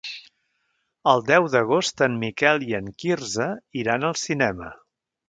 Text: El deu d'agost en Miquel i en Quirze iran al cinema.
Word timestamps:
El 1.11 1.19
deu 1.27 1.49
d'agost 1.55 2.03
en 2.05 2.15
Miquel 2.23 2.65
i 2.71 2.79
en 2.79 2.87
Quirze 3.05 3.51
iran 3.83 4.09
al 4.11 4.17
cinema. 4.23 4.73